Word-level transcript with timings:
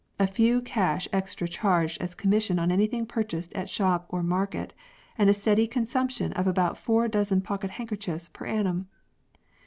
A 0.19 0.25
few 0.25 0.63
cash 0.63 1.07
extra 1.13 1.47
charged 1.47 2.01
as 2.01 2.15
com 2.15 2.31
mission 2.31 2.57
on 2.57 2.71
anything 2.71 3.05
purchased 3.05 3.53
at 3.53 3.69
shop 3.69 4.07
or 4.09 4.23
market, 4.23 4.73
and 5.15 5.29
a 5.29 5.31
steady 5.35 5.67
consumption 5.67 6.33
of 6.33 6.47
about 6.47 6.75
four 6.75 7.07
dozen 7.07 7.41
pocket 7.41 7.69
handkerchiefs 7.69 8.27
per 8.27 8.47
annum. 8.47 8.87